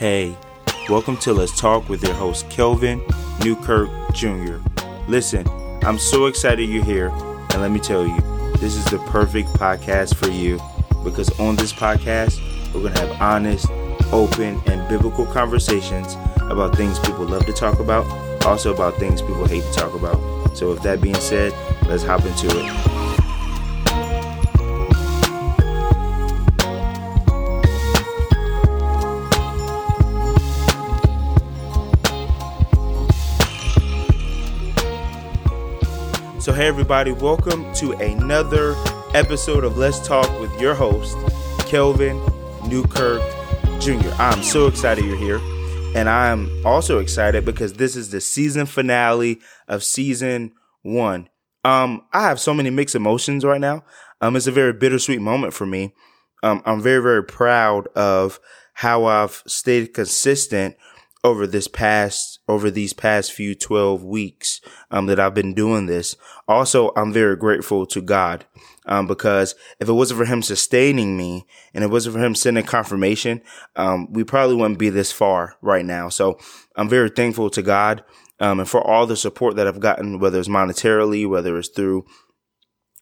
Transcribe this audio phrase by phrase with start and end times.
[0.00, 0.34] Hey,
[0.88, 3.04] welcome to Let's Talk with your host Kelvin
[3.44, 4.56] Newkirk Jr.
[5.08, 5.46] Listen,
[5.84, 8.18] I'm so excited you're here, and let me tell you,
[8.60, 10.58] this is the perfect podcast for you
[11.04, 12.40] because on this podcast,
[12.72, 13.66] we're going to have honest,
[14.10, 16.14] open, and biblical conversations
[16.48, 18.06] about things people love to talk about,
[18.46, 20.56] also about things people hate to talk about.
[20.56, 21.52] So, with that being said,
[21.88, 22.99] let's hop into it.
[36.40, 38.74] So, hey, everybody, welcome to another
[39.12, 41.14] episode of Let's Talk with your host,
[41.66, 42.18] Kelvin
[42.66, 43.20] Newkirk
[43.78, 44.08] Jr.
[44.18, 45.38] I'm so excited you're here.
[45.94, 51.28] And I'm also excited because this is the season finale of season one.
[51.62, 53.84] Um, I have so many mixed emotions right now.
[54.22, 55.92] Um, it's a very bittersweet moment for me.
[56.42, 58.40] Um, I'm very, very proud of
[58.72, 60.76] how I've stayed consistent
[61.22, 66.16] over this past over these past few 12 weeks um, that I've been doing this.
[66.48, 68.44] Also, I'm very grateful to God
[68.86, 72.64] um, because if it wasn't for Him sustaining me and it wasn't for Him sending
[72.64, 73.40] confirmation,
[73.76, 76.08] um, we probably wouldn't be this far right now.
[76.08, 76.38] So
[76.76, 78.04] I'm very thankful to God
[78.40, 82.04] um, and for all the support that I've gotten, whether it's monetarily, whether it's through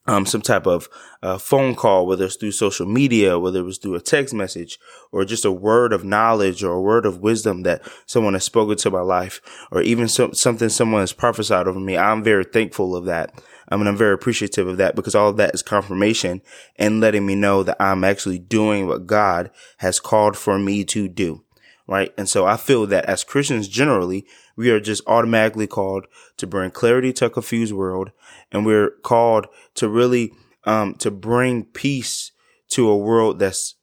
[0.08, 0.88] um, some type of
[1.22, 4.78] uh, phone call, whether it's through social media, whether it was through a text message,
[5.12, 8.76] or just a word of knowledge or a word of wisdom that someone has spoken
[8.78, 11.96] to my life, or even so, something someone has prophesied over me.
[11.96, 13.38] I'm very thankful of that.
[13.68, 16.40] I mean, I'm very appreciative of that because all of that is confirmation
[16.76, 21.06] and letting me know that I'm actually doing what God has called for me to
[21.06, 21.44] do.
[21.88, 22.12] Right.
[22.18, 26.70] And so I feel that as Christians generally, we are just automatically called to bring
[26.70, 28.10] clarity to a confused world
[28.52, 30.32] and we're called to really
[30.64, 32.32] um, to bring peace
[32.72, 33.76] to a world that's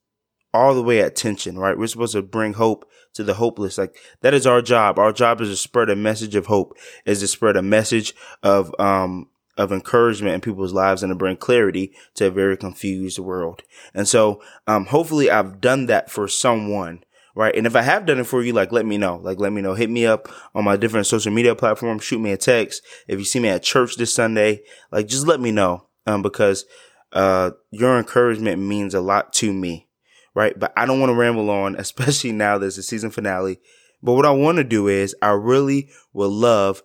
[0.53, 1.77] all the way at tension, right?
[1.77, 3.77] We're supposed to bring hope to the hopeless.
[3.77, 4.99] Like that is our job.
[4.99, 8.13] Our job is to spread a message of hope, is to spread a message
[8.43, 13.17] of um of encouragement in people's lives and to bring clarity to a very confused
[13.17, 13.63] world.
[13.93, 17.03] And so um hopefully I've done that for someone
[17.35, 17.55] right?
[17.55, 19.17] And if I have done it for you, like, let me know.
[19.17, 19.73] Like, let me know.
[19.73, 22.03] Hit me up on my different social media platforms.
[22.03, 22.81] Shoot me a text.
[23.07, 25.87] If you see me at church this Sunday, like, just let me know.
[26.07, 26.65] Um, because,
[27.11, 29.87] uh, your encouragement means a lot to me,
[30.33, 30.57] right?
[30.57, 33.59] But I don't want to ramble on, especially now there's a season finale.
[34.01, 36.83] But what I want to do is I really would love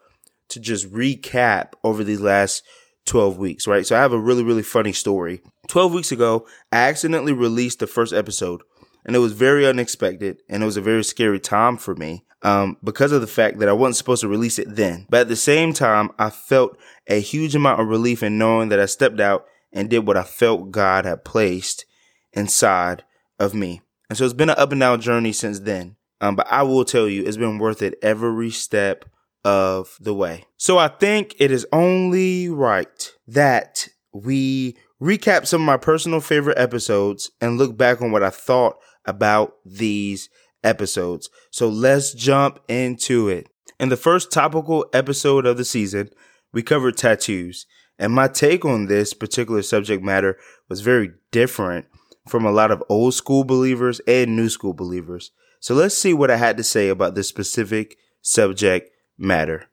[0.48, 2.64] to just recap over these last
[3.06, 3.86] 12 weeks, right?
[3.86, 5.42] So I have a really, really funny story.
[5.68, 8.62] 12 weeks ago, I accidentally released the first episode
[9.04, 12.76] and it was very unexpected and it was a very scary time for me um,
[12.82, 15.06] because of the fact that I wasn't supposed to release it then.
[15.08, 18.80] But at the same time, I felt a huge amount of relief in knowing that
[18.80, 21.84] I stepped out and did what I felt God had placed
[22.32, 23.04] inside
[23.38, 23.82] of me.
[24.08, 25.96] And so it's been an up and down journey since then.
[26.20, 29.04] Um, but I will tell you, it's been worth it every step
[29.44, 30.44] of the way.
[30.56, 36.58] So I think it is only right that we recap some of my personal favorite
[36.58, 40.28] episodes and look back on what I thought about these
[40.62, 41.30] episodes.
[41.50, 43.48] So let's jump into it.
[43.78, 46.10] In the first topical episode of the season,
[46.52, 47.66] we covered tattoos.
[47.98, 51.86] And my take on this particular subject matter was very different
[52.28, 55.32] from a lot of old school believers and new school believers.
[55.60, 59.69] So let's see what I had to say about this specific subject matter.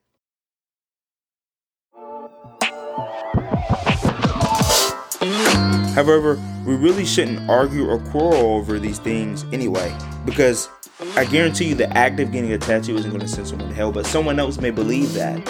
[5.97, 9.91] However, we really shouldn't argue or quarrel over these things anyway,
[10.25, 10.69] because
[11.15, 13.73] I guarantee you the act of getting a tattoo isn't going to send someone to
[13.73, 15.43] hell, but someone else may believe that.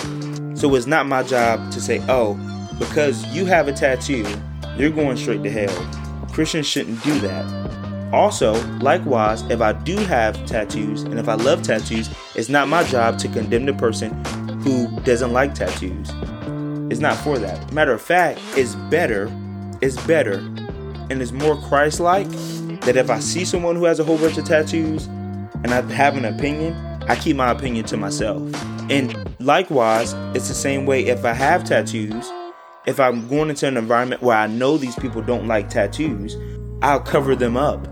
[0.57, 2.35] So it's not my job to say, oh,
[2.79, 4.25] because you have a tattoo,
[4.77, 6.27] you're going straight to hell.
[6.31, 8.13] Christians shouldn't do that.
[8.13, 12.85] Also, likewise, if I do have tattoos and if I love tattoos, it's not my
[12.85, 14.23] job to condemn the person
[14.61, 16.09] who doesn't like tattoos.
[16.89, 17.73] It's not for that.
[17.73, 19.29] Matter of fact, it's better
[19.81, 20.37] is better
[21.09, 22.29] and is more Christ like
[22.81, 26.17] that if I see someone who has a whole bunch of tattoos and I have
[26.17, 26.73] an opinion,
[27.07, 28.41] I keep my opinion to myself.
[28.89, 32.31] And likewise, it's the same way if I have tattoos,
[32.85, 36.37] if I'm going into an environment where I know these people don't like tattoos,
[36.81, 37.85] I'll cover them up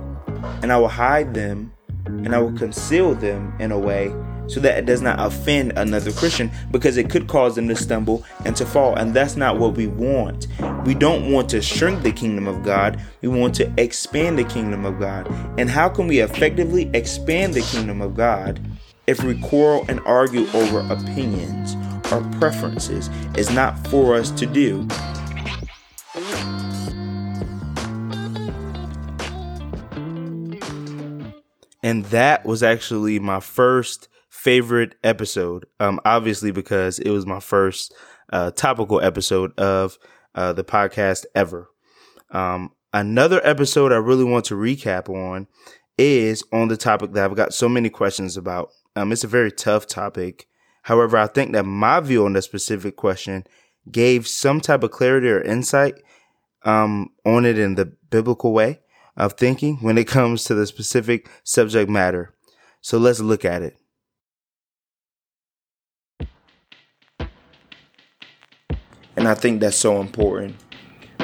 [0.61, 1.73] and I will hide them
[2.05, 4.13] and I will conceal them in a way
[4.47, 8.23] so that it does not offend another Christian because it could cause them to stumble
[8.45, 8.95] and to fall.
[8.95, 10.47] And that's not what we want.
[10.85, 14.85] We don't want to shrink the kingdom of God, we want to expand the kingdom
[14.85, 15.27] of God.
[15.57, 18.59] And how can we effectively expand the kingdom of God
[19.07, 21.75] if we quarrel and argue over opinions
[22.11, 23.09] or preferences?
[23.35, 24.87] Is not for us to do.
[31.85, 34.07] And that was actually my first
[34.45, 35.65] favorite episode.
[35.79, 37.95] Um, obviously because it was my first
[38.31, 39.97] uh, topical episode of
[40.35, 41.67] uh, the podcast ever.
[42.29, 45.47] Um, another episode I really want to recap on
[45.97, 48.69] is on the topic that I've got so many questions about.
[48.95, 50.47] Um, it's a very tough topic.
[50.83, 53.45] However, I think that my view on that specific question
[53.91, 55.95] gave some type of clarity or insight
[56.61, 58.81] um, on it in the biblical way
[59.17, 62.35] of thinking when it comes to the specific subject matter.
[62.81, 63.75] So let's look at it.
[69.25, 70.55] And I think that's so important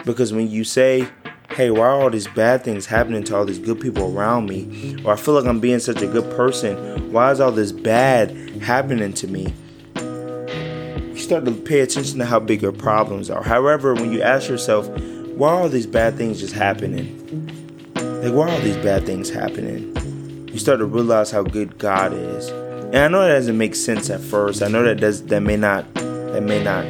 [0.07, 1.07] because when you say,
[1.51, 4.97] hey, why are all these bad things happening to all these good people around me?
[5.05, 7.13] Or I feel like I'm being such a good person.
[7.13, 8.31] Why is all this bad
[8.63, 9.53] happening to me?
[9.97, 13.43] You start to pay attention to how big your problems are.
[13.43, 14.89] However, when you ask yourself,
[15.35, 17.19] why are all these bad things just happening?
[17.93, 19.95] Like, why are all these bad things happening?
[20.51, 22.49] You start to realize how good God is.
[22.49, 24.63] And I know that doesn't make sense at first.
[24.63, 26.85] I know that does that may not that may not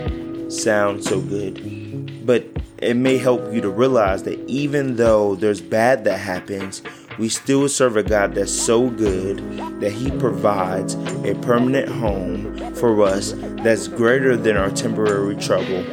[0.51, 2.25] sound so good.
[2.25, 2.45] But
[2.77, 6.81] it may help you to realize that even though there's bad that happens,
[7.17, 9.37] we still serve a God that's so good
[9.79, 13.33] that He provides a permanent home for us
[13.63, 15.83] that's greater than our temporary trouble.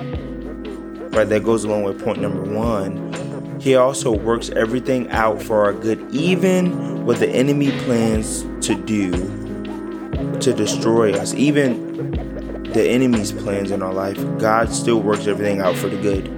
[1.11, 3.09] Right, that goes along with point number one.
[3.61, 9.11] He also works everything out for our good, even what the enemy plans to do
[10.41, 11.88] to destroy us, even
[12.79, 14.17] the enemy's plans in our life.
[14.39, 16.29] God still works everything out for the good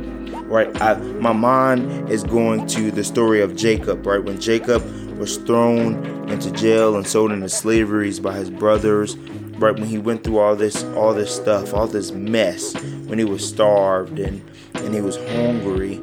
[0.51, 0.83] right?
[0.83, 4.23] I, my mind is going to the story of Jacob, right?
[4.23, 4.83] When Jacob
[5.17, 9.17] was thrown into jail and sold into slavery by his brothers,
[9.59, 9.75] right?
[9.75, 12.75] When he went through all this, all this stuff, all this mess,
[13.07, 14.43] when he was starved and
[14.75, 15.97] and he was hungry.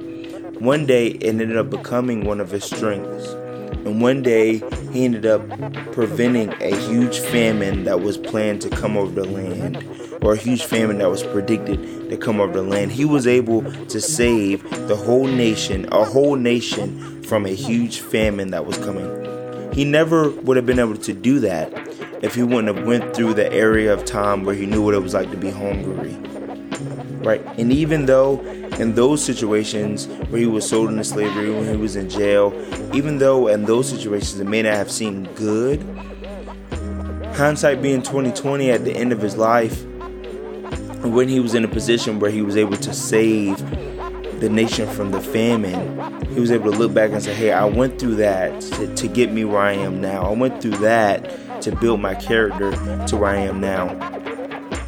[0.60, 3.28] One day it ended up becoming one of his strengths.
[3.28, 4.60] And one day
[4.94, 5.42] he ended up
[5.92, 10.64] preventing a huge famine that was planned to come over the land or a huge
[10.64, 12.92] famine that was predicted to come over the land.
[12.92, 18.52] He was able to save the whole nation, a whole nation, from a huge famine
[18.52, 19.74] that was coming.
[19.74, 21.72] He never would have been able to do that
[22.24, 25.04] if he wouldn't have went through the area of time where he knew what it
[25.04, 26.16] was like to be hungry.
[27.24, 27.46] Right?
[27.60, 28.40] And even though
[28.80, 32.54] in those situations where he was sold into slavery, when he was in jail,
[32.94, 35.82] even though in those situations it may not have seemed good,
[37.36, 39.84] hindsight being 2020 at the end of his life,
[41.08, 43.58] when he was in a position where he was able to save
[44.40, 47.66] the nation from the famine, he was able to look back and say, Hey, I
[47.66, 50.24] went through that to, to get me where I am now.
[50.24, 52.72] I went through that to build my character
[53.08, 53.88] to where I am now.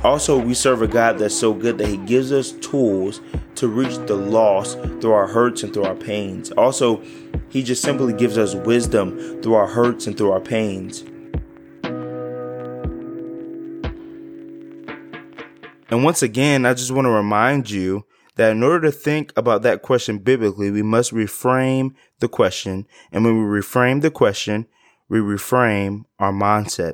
[0.03, 3.19] Also, we serve a God that's so good that He gives us tools
[3.55, 6.51] to reach the lost through our hurts and through our pains.
[6.51, 7.01] Also,
[7.49, 11.03] He just simply gives us wisdom through our hurts and through our pains.
[15.89, 18.05] And once again, I just want to remind you
[18.35, 22.87] that in order to think about that question biblically, we must reframe the question.
[23.11, 24.67] And when we reframe the question,
[25.09, 26.93] we reframe our mindset.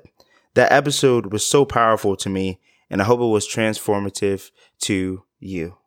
[0.56, 4.52] That episode was so powerful to me, and I hope it was transformative
[4.82, 5.78] to you.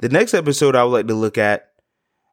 [0.00, 1.72] The next episode I would like to look at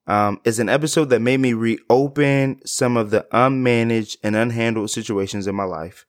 [0.06, 5.48] um, is an episode that made me reopen some of the unmanaged and unhandled situations
[5.48, 6.06] in my life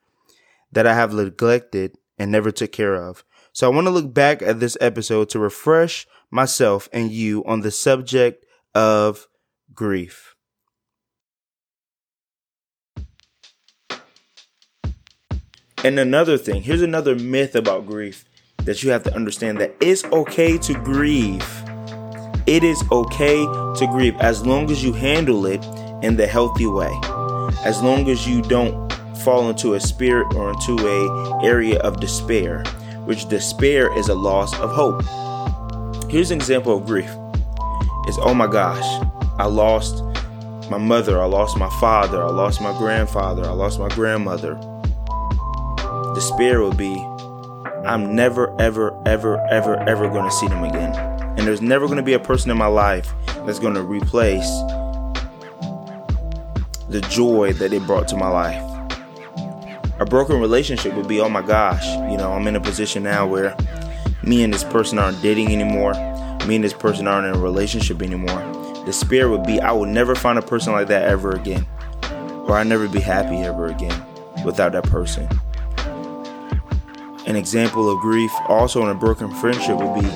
[0.72, 3.24] that I have neglected and never took care of.
[3.56, 7.60] So I want to look back at this episode to refresh myself and you on
[7.60, 8.44] the subject
[8.74, 9.28] of
[9.72, 10.34] grief.
[15.82, 18.26] And another thing, here's another myth about grief
[18.64, 21.48] that you have to understand that it's okay to grieve.
[22.46, 25.64] It is okay to grieve as long as you handle it
[26.04, 26.92] in the healthy way.
[27.64, 28.92] As long as you don't
[29.24, 32.62] fall into a spirit or into a area of despair
[33.06, 35.02] which despair is a loss of hope.
[36.10, 37.10] Here's an example of grief.
[38.06, 38.84] It's oh my gosh,
[39.38, 40.02] I lost
[40.70, 44.54] my mother, I lost my father, I lost my grandfather, I lost my grandmother.
[46.14, 46.94] Despair would be
[47.86, 50.92] I'm never, ever, ever, ever, ever going to see them again.
[51.38, 53.14] And there's never going to be a person in my life
[53.46, 54.48] that's going to replace
[56.88, 58.65] the joy that it brought to my life
[59.98, 63.26] a broken relationship would be, oh my gosh, you know, I'm in a position now
[63.26, 63.56] where
[64.22, 65.94] me and this person aren't dating anymore.
[66.46, 68.40] Me and this person aren't in a relationship anymore.
[68.84, 71.66] The spirit would be, I will never find a person like that ever again.
[72.46, 74.04] Or I'll never be happy ever again
[74.44, 75.28] without that person.
[77.26, 80.06] An example of grief also in a broken friendship would be,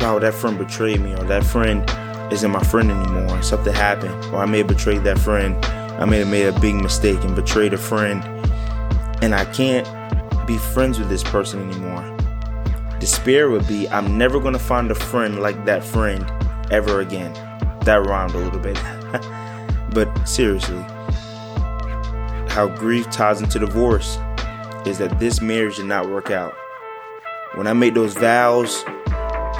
[0.00, 1.88] wow, that friend betrayed me, or that friend
[2.32, 3.40] isn't my friend anymore.
[3.42, 5.54] Something happened, or I may have betrayed that friend
[5.98, 8.22] I may have made a big mistake and betrayed a friend,
[9.22, 9.86] and I can't
[10.46, 12.16] be friends with this person anymore.
[12.98, 16.24] Despair would be I'm never gonna find a friend like that friend
[16.70, 17.32] ever again.
[17.84, 18.74] That rhymed a little bit.
[19.92, 20.84] but seriously,
[22.48, 24.18] how grief ties into divorce
[24.86, 26.54] is that this marriage did not work out.
[27.54, 28.82] When I made those vows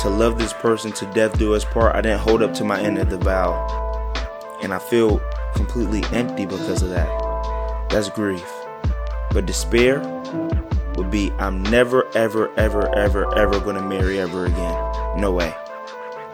[0.00, 2.80] to love this person to death do us part, I didn't hold up to my
[2.80, 3.66] end of the vow.
[4.62, 5.20] And I feel
[5.54, 7.08] completely empty because of that.
[7.90, 8.55] That's grief.
[9.36, 10.00] But despair
[10.96, 15.20] would be I'm never, ever, ever, ever, ever gonna marry ever again.
[15.20, 15.54] No way.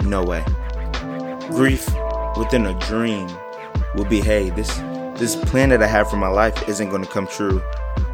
[0.04, 0.44] No way.
[1.48, 1.92] Grief
[2.36, 3.28] within a dream
[3.96, 4.72] would be hey, this
[5.18, 7.60] this plan that I have for my life isn't gonna come true.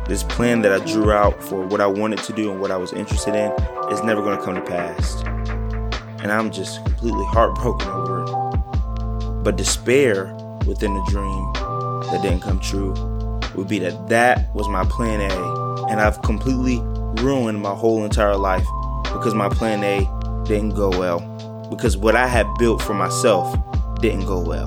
[0.07, 2.78] This plan that I drew out for what I wanted to do and what I
[2.78, 3.52] was interested in
[3.92, 5.21] is never gonna come to pass.
[6.23, 9.45] And I'm just completely heartbroken over it.
[9.45, 10.35] But despair
[10.66, 11.52] within a dream
[12.11, 13.18] that didn't come true
[13.59, 15.91] would be that that was my plan A.
[15.91, 16.79] And I've completely
[17.23, 18.67] ruined my whole entire life
[19.03, 20.07] because my plan A
[20.47, 21.21] didn't go well.
[21.69, 23.55] Because what I had built for myself
[24.00, 24.67] didn't go well.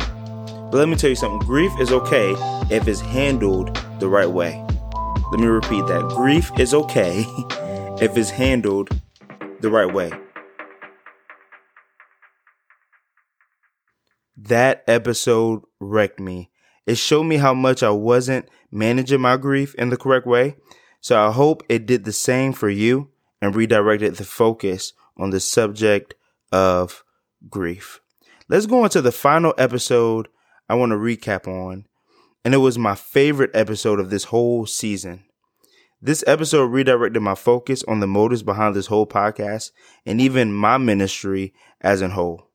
[0.70, 2.34] But let me tell you something grief is okay
[2.70, 4.64] if it's handled the right way.
[5.32, 7.24] Let me repeat that grief is okay
[8.02, 8.90] if it's handled
[9.62, 10.12] the right way.
[14.36, 16.51] That episode wrecked me.
[16.92, 20.58] It showed me how much I wasn't managing my grief in the correct way.
[21.00, 23.08] So I hope it did the same for you
[23.42, 26.16] and redirected the focus on the subject
[26.52, 27.06] of
[27.50, 28.02] grief.
[28.50, 30.28] Let's go on to the final episode
[30.68, 31.86] I want to recap on.
[32.44, 35.24] And it was my favorite episode of this whole season.
[36.02, 39.72] This episode redirected my focus on the motives behind this whole podcast
[40.06, 42.51] and even my ministry as a whole.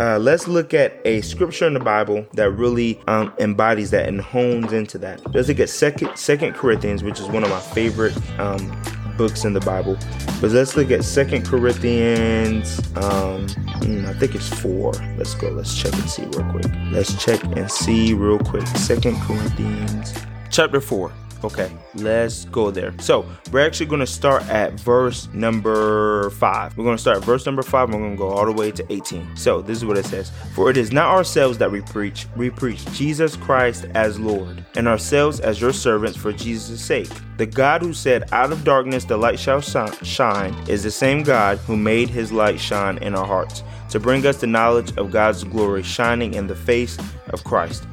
[0.00, 4.20] Uh, let's look at a scripture in the Bible that really um, embodies that and
[4.20, 5.34] hones into that.
[5.34, 8.82] Let's look at Second Second Corinthians, which is one of my favorite um,
[9.16, 9.96] books in the Bible.
[10.40, 12.78] But let's look at Second Corinthians.
[12.96, 14.92] Um, hmm, I think it's four.
[15.16, 15.48] Let's go.
[15.50, 16.66] Let's check and see real quick.
[16.90, 18.66] Let's check and see real quick.
[18.68, 20.14] Second Corinthians,
[20.50, 21.12] chapter four.
[21.44, 22.94] Okay, let's go there.
[23.00, 26.76] So we're actually going to start at verse number five.
[26.76, 27.88] We're going to start at verse number five.
[27.88, 29.36] And we're going to go all the way to 18.
[29.36, 32.48] So this is what it says: For it is not ourselves that we preach; we
[32.50, 37.10] preach Jesus Christ as Lord, and ourselves as your servants for Jesus' sake.
[37.38, 41.58] The God who said, "Out of darkness the light shall shine," is the same God
[41.58, 45.44] who made His light shine in our hearts to bring us the knowledge of God's
[45.44, 46.96] glory shining in the face
[47.28, 47.86] of Christ.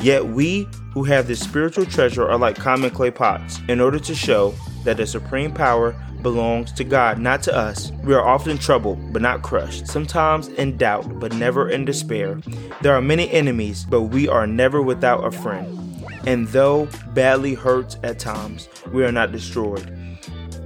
[0.00, 3.60] Yet we who have this spiritual treasure are like common clay pots.
[3.68, 8.14] In order to show that the supreme power belongs to God, not to us, we
[8.14, 12.40] are often troubled, but not crushed, sometimes in doubt, but never in despair.
[12.80, 15.78] There are many enemies, but we are never without a friend.
[16.26, 19.98] And though badly hurt at times, we are not destroyed.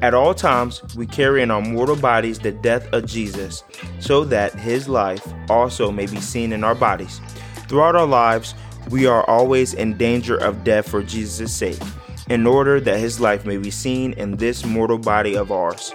[0.03, 3.65] At all times, we carry in our mortal bodies the death of Jesus,
[3.99, 7.21] so that his life also may be seen in our bodies.
[7.69, 8.55] Throughout our lives,
[8.91, 11.81] we are always in danger of death for Jesus' sake,
[12.29, 15.95] in order that his life may be seen in this mortal body of ours.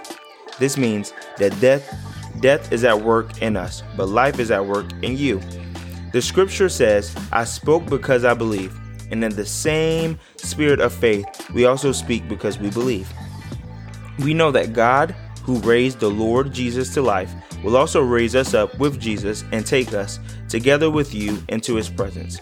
[0.58, 1.94] This means that death
[2.40, 5.40] death is at work in us, but life is at work in you.
[6.12, 8.78] The scripture says, I spoke because I believe.
[9.10, 13.12] And in the same spirit of faith, we also speak because we believe.
[14.18, 17.32] We know that God, who raised the Lord Jesus to life,
[17.62, 20.18] will also raise us up with Jesus and take us,
[20.48, 22.38] together with you, into his presence.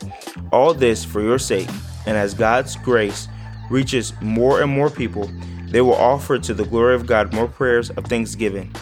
[0.52, 1.68] All this for your sake,
[2.06, 3.28] and as God's grace
[3.70, 5.30] reaches more and more people,
[5.68, 8.72] they will offer to the glory of God more prayers of thanksgiving.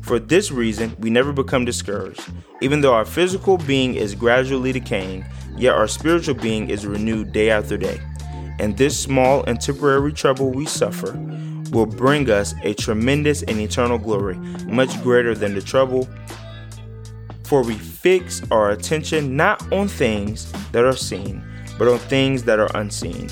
[0.00, 2.24] For this reason, we never become discouraged.
[2.60, 5.24] Even though our physical being is gradually decaying,
[5.56, 8.00] yet our spiritual being is renewed day after day.
[8.58, 11.12] And this small and temporary trouble we suffer
[11.72, 14.36] will bring us a tremendous and eternal glory,
[14.66, 16.08] much greater than the trouble.
[17.44, 21.44] For we fix our attention not on things that are seen,
[21.78, 23.28] but on things that are unseen.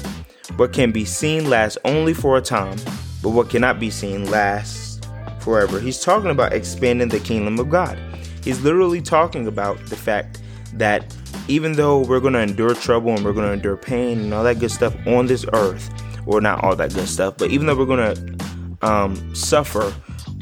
[0.56, 2.78] What can be seen lasts only for a time,
[3.22, 5.00] but what cannot be seen lasts
[5.40, 5.78] forever.
[5.78, 7.98] He's talking about expanding the kingdom of God.
[8.42, 10.42] He's literally talking about the fact
[10.74, 11.14] that
[11.48, 14.44] even though we're going to endure trouble and we're going to endure pain and all
[14.44, 15.90] that good stuff on this earth,
[16.26, 19.92] or not all that good stuff, but even though we're going to um, suffer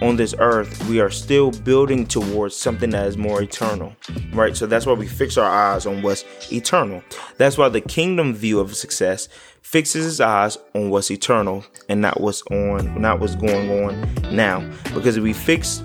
[0.00, 3.94] on this earth, we are still building towards something that is more eternal,
[4.32, 4.56] right?
[4.56, 7.02] So that's why we fix our eyes on what's eternal.
[7.37, 9.28] That's why the kingdom view of success
[9.62, 14.68] fixes his eyes on what's eternal and not what's on, not what's going on now.
[14.94, 15.82] Because if we fix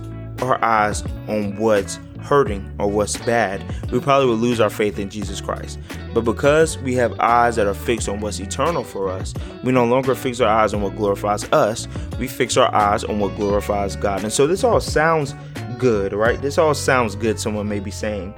[0.47, 5.09] our eyes on what's hurting or what's bad, we probably would lose our faith in
[5.09, 5.79] Jesus Christ.
[6.13, 9.33] But because we have eyes that are fixed on what's eternal for us,
[9.63, 11.88] we no longer fix our eyes on what glorifies us.
[12.17, 14.23] We fix our eyes on what glorifies God.
[14.23, 15.35] And so this all sounds
[15.77, 16.41] good, right?
[16.41, 18.33] This all sounds good, someone may be saying.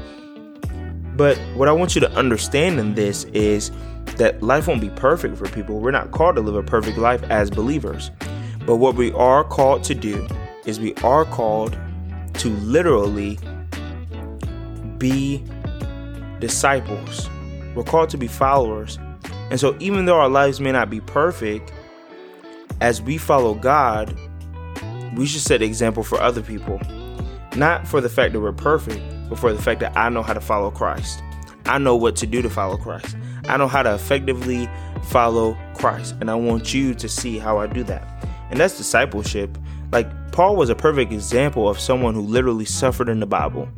[1.16, 3.72] But what I want you to understand in this is
[4.18, 5.80] that life won't be perfect for people.
[5.80, 8.12] We're not called to live a perfect life as believers.
[8.66, 10.28] But what we are called to do
[10.66, 11.78] is we are called
[12.40, 13.40] to literally
[14.98, 15.44] be
[16.40, 17.30] disciples.
[17.76, 18.98] We're called to be followers.
[19.52, 21.72] And so, even though our lives may not be perfect,
[22.82, 24.18] as we follow God,
[25.16, 26.80] we should set example for other people.
[27.56, 30.34] Not for the fact that we're perfect, but for the fact that I know how
[30.34, 31.22] to follow Christ.
[31.66, 33.16] I know what to do to follow Christ.
[33.48, 34.70] I know how to effectively
[35.04, 36.16] follow Christ.
[36.20, 38.08] And I want you to see how I do that.
[38.50, 39.58] And that's discipleship.
[39.92, 43.70] Like, Paul was a perfect example of someone who literally suffered in the Bible,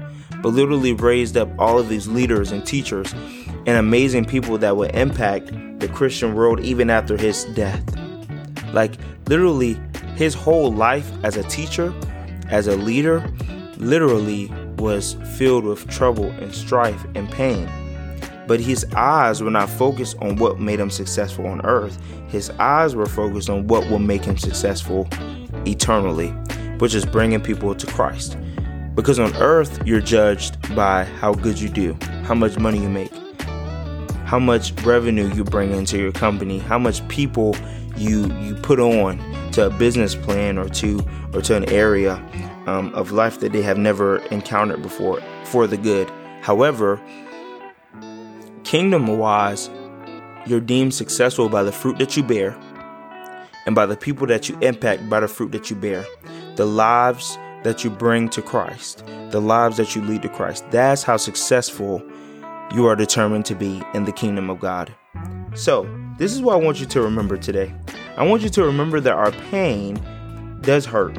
[0.42, 3.14] but literally raised up all of these leaders and teachers
[3.68, 7.84] and amazing people that would impact the Christian world even after his death.
[8.74, 8.94] Like,
[9.28, 9.80] literally,
[10.16, 11.94] his whole life as a teacher,
[12.50, 13.24] as a leader,
[13.78, 17.70] literally was filled with trouble and strife and pain.
[18.48, 22.02] But his eyes were not focused on what made him successful on earth.
[22.30, 25.08] His eyes were focused on what will make him successful
[25.72, 26.30] eternally,
[26.80, 28.38] which is bringing people to Christ.
[28.96, 33.12] Because on earth, you're judged by how good you do, how much money you make,
[34.26, 37.56] how much revenue you bring into your company, how much people
[37.96, 39.18] you you put on
[39.52, 41.00] to a business plan or to
[41.34, 42.16] or to an area
[42.68, 46.12] um, of life that they have never encountered before for the good.
[46.42, 47.02] However,
[48.64, 49.70] kingdom wise,
[50.46, 52.58] you're deemed successful by the fruit that you bear
[53.68, 56.06] and by the people that you impact by the fruit that you bear,
[56.56, 60.64] the lives that you bring to Christ, the lives that you lead to Christ.
[60.72, 62.02] That's how successful
[62.74, 64.96] you are determined to be in the kingdom of God.
[65.54, 65.86] So,
[66.18, 67.76] this is what I want you to remember today.
[68.16, 70.02] I want you to remember that our pain
[70.62, 71.18] does hurt,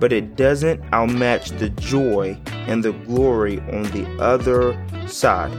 [0.00, 4.74] but it doesn't outmatch the joy and the glory on the other
[5.06, 5.52] side.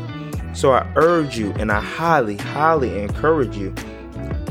[0.58, 3.76] So I urge you and I highly, highly encourage you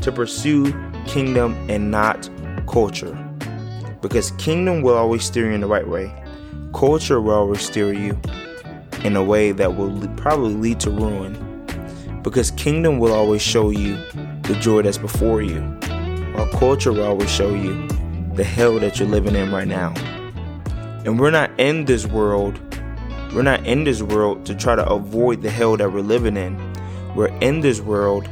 [0.01, 0.73] to pursue
[1.07, 2.29] kingdom and not
[2.67, 3.17] culture.
[4.01, 6.13] Because kingdom will always steer you in the right way,
[6.73, 8.19] culture will always steer you
[9.03, 11.33] in a way that will probably lead to ruin.
[12.21, 13.95] Because kingdom will always show you
[14.43, 15.61] the joy that's before you,
[16.33, 17.87] while culture will always show you
[18.35, 19.93] the hell that you're living in right now.
[21.05, 22.59] And we're not in this world,
[23.33, 26.57] we're not in this world to try to avoid the hell that we're living in.
[27.15, 28.29] We're in this world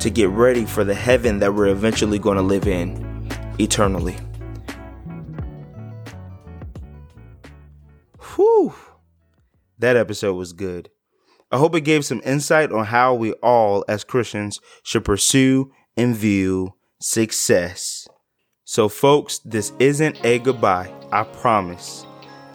[0.00, 4.16] to get ready for the heaven that we're eventually going to live in eternally.
[8.34, 8.74] Whew.
[9.78, 10.90] That episode was good.
[11.50, 16.16] I hope it gave some insight on how we all, as Christians, should pursue and
[16.16, 18.08] view success.
[18.64, 22.06] So, folks, this isn't a goodbye, I promise.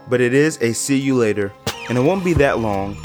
[0.10, 1.51] But it is a see you later,
[1.89, 2.97] and it won't be that long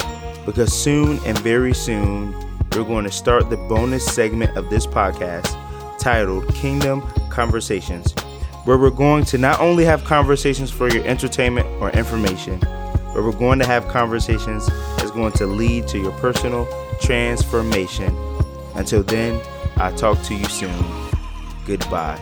[0.47, 2.33] because soon and very soon
[2.75, 5.57] we're going to start the bonus segment of this podcast
[5.99, 8.13] titled Kingdom Conversations,
[8.65, 13.33] where we're going to not only have conversations for your entertainment or information, but we're
[13.33, 16.69] going to have conversations that's going to lead to your personal
[17.01, 18.17] transformation.
[18.77, 19.41] Until then,
[19.77, 21.11] I'll talk to you soon.
[21.67, 22.21] Goodbye.